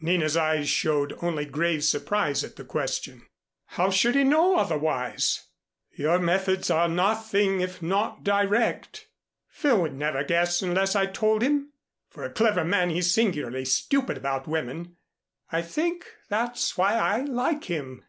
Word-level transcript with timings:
Nina's 0.00 0.36
eyes 0.36 0.68
showed 0.68 1.16
only 1.22 1.44
grave 1.44 1.84
surprise 1.84 2.42
at 2.42 2.56
the 2.56 2.64
question. 2.64 3.24
"How 3.66 3.88
should 3.88 4.16
he 4.16 4.24
know 4.24 4.54
it 4.54 4.62
otherwise?" 4.62 5.44
"Your 5.92 6.18
methods 6.18 6.72
are 6.72 6.88
nothing, 6.88 7.60
if 7.60 7.80
not 7.80 8.24
direct." 8.24 9.06
"Phil 9.48 9.82
would 9.82 9.94
never 9.94 10.24
guess 10.24 10.60
unless 10.60 10.96
I 10.96 11.06
told 11.06 11.42
him. 11.42 11.70
For 12.08 12.24
a 12.24 12.32
clever 12.32 12.64
man 12.64 12.90
he's 12.90 13.14
singularly 13.14 13.64
stupid 13.64 14.16
about 14.16 14.48
women. 14.48 14.96
I 15.52 15.62
think 15.62 16.04
that's 16.28 16.76
why 16.76 16.94
I 16.94 17.20
like 17.20 17.66
him. 17.66 18.04